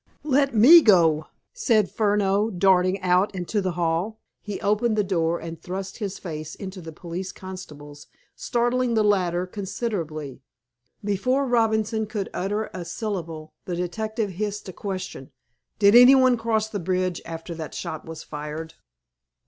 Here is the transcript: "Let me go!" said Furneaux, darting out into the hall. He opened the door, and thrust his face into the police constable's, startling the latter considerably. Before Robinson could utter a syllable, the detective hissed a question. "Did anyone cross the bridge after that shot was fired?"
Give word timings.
"Let 0.23 0.55
me 0.55 0.81
go!" 0.81 1.27
said 1.53 1.91
Furneaux, 1.91 2.49
darting 2.49 2.99
out 3.01 3.35
into 3.35 3.61
the 3.61 3.73
hall. 3.73 4.19
He 4.41 4.59
opened 4.61 4.95
the 4.95 5.03
door, 5.03 5.39
and 5.39 5.61
thrust 5.61 5.99
his 5.99 6.17
face 6.17 6.55
into 6.55 6.81
the 6.81 6.91
police 6.91 7.31
constable's, 7.31 8.07
startling 8.35 8.95
the 8.95 9.03
latter 9.03 9.45
considerably. 9.45 10.41
Before 11.03 11.45
Robinson 11.45 12.07
could 12.07 12.29
utter 12.33 12.71
a 12.73 12.83
syllable, 12.83 13.53
the 13.65 13.75
detective 13.75 14.31
hissed 14.31 14.67
a 14.67 14.73
question. 14.73 15.29
"Did 15.77 15.93
anyone 15.93 16.35
cross 16.35 16.67
the 16.67 16.79
bridge 16.79 17.21
after 17.23 17.53
that 17.53 17.75
shot 17.75 18.03
was 18.03 18.23
fired?" 18.23 18.73